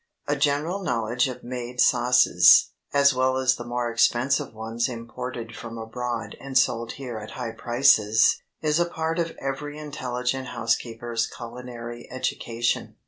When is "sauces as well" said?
1.79-3.37